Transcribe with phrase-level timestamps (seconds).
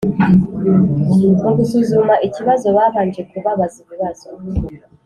[1.43, 4.29] mu gusuzuma ikibazo babanje kubabaza ibibazo